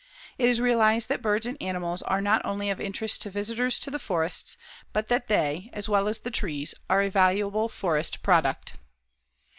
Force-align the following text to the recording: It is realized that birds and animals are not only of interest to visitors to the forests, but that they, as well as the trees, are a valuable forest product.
It 0.39 0.49
is 0.49 0.59
realized 0.59 1.09
that 1.09 1.21
birds 1.21 1.45
and 1.45 1.61
animals 1.61 2.01
are 2.01 2.21
not 2.21 2.43
only 2.43 2.71
of 2.71 2.81
interest 2.81 3.21
to 3.21 3.29
visitors 3.29 3.77
to 3.81 3.91
the 3.91 3.99
forests, 3.99 4.57
but 4.93 5.09
that 5.09 5.27
they, 5.27 5.69
as 5.73 5.87
well 5.87 6.07
as 6.07 6.17
the 6.17 6.31
trees, 6.31 6.73
are 6.89 7.03
a 7.03 7.09
valuable 7.11 7.69
forest 7.69 8.23
product. 8.23 8.73